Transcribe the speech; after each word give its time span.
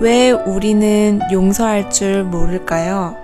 왜 0.00 0.32
우리는 0.32 1.20
용서할 1.30 1.88
줄 1.90 2.24
모를까요? 2.24 3.16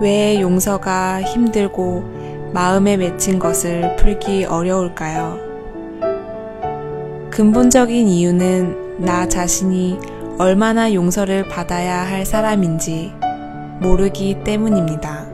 왜 0.00 0.40
용서가 0.40 1.22
힘들고 1.22 2.50
마음에 2.52 2.96
맺힌 2.96 3.40
것을 3.40 3.96
풀기 3.96 4.44
어려울까요? 4.44 5.38
근본적인 7.30 8.06
이유는 8.06 8.98
나 9.04 9.28
자신이 9.28 9.98
얼마나 10.38 10.94
용서를 10.94 11.48
받아야 11.48 12.02
할 12.08 12.24
사람인지 12.24 13.12
모르기 13.80 14.44
때문입니다. 14.44 15.26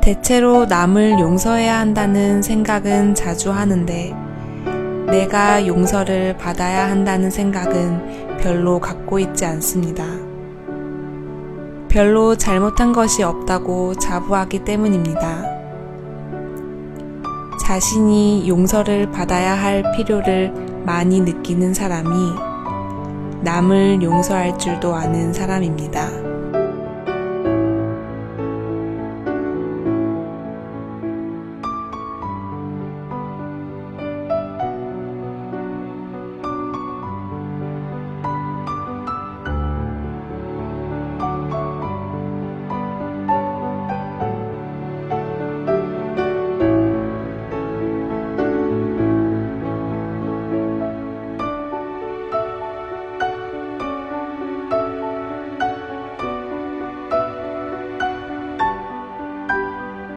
대체로 0.00 0.66
남을 0.66 1.18
용서해야 1.18 1.80
한다는 1.80 2.42
생각은 2.42 3.16
자주 3.16 3.50
하는데 3.50 4.14
내가 5.06 5.66
용서를 5.66 6.36
받아야 6.36 6.90
한다는 6.90 7.30
생각은 7.30 8.38
별로 8.38 8.80
갖고 8.80 9.18
있지 9.18 9.44
않습니다. 9.44 10.04
별로 11.88 12.36
잘못한 12.36 12.92
것이 12.92 13.22
없다고 13.22 13.94
자부하기 13.94 14.64
때문입니다. 14.64 15.56
자신이 17.66 18.48
용서를 18.48 19.10
받아야 19.10 19.54
할 19.54 19.82
필요를 19.92 20.52
많이 20.84 21.20
느끼는 21.20 21.72
사람이 21.72 22.10
남을 23.42 24.02
용서할 24.02 24.58
줄도 24.58 24.94
아는 24.94 25.32
사람입니다. 25.32 26.35